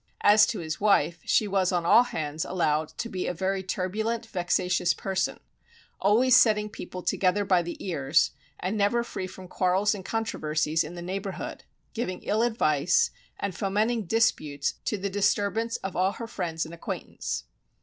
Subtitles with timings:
[0.21, 4.25] As to his wife, she was on all hands allowed to be a very turbulent,
[4.25, 5.39] vexatious person,
[5.99, 10.95] always setting people together by the ears, and never free from quarrels and controversies in
[10.95, 16.65] the neighbourhood, giving ill advice, and fomenting disputes to the disturbance of all her friends
[16.65, 17.43] and acquaintance.